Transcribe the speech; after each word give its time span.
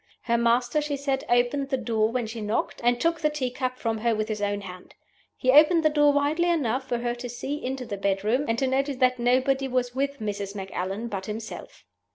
Her 0.23 0.35
master, 0.35 0.81
she 0.81 0.97
said, 0.97 1.25
opened 1.29 1.69
the 1.69 1.77
door 1.77 2.11
when 2.11 2.25
she 2.25 2.41
knocked, 2.41 2.81
and 2.83 2.99
took 2.99 3.21
the 3.21 3.29
tea 3.29 3.51
cup 3.51 3.77
from 3.77 3.99
her 3.99 4.15
with 4.15 4.29
his 4.29 4.41
own 4.41 4.61
hand. 4.61 4.95
He 5.37 5.51
opened 5.51 5.83
the 5.85 5.91
door 5.91 6.11
widely 6.11 6.49
enough 6.49 6.87
for 6.87 6.97
her 6.97 7.13
to 7.13 7.29
see 7.29 7.63
into 7.63 7.85
the 7.85 7.97
bedroom, 7.97 8.45
and 8.47 8.57
to 8.57 8.65
notice 8.65 8.95
that 8.97 9.19
nobody 9.19 9.67
was 9.67 9.93
with 9.93 10.19
Mrs. 10.19 10.55
Macallan 10.55 11.07
but 11.07 11.27
himself. 11.27 11.85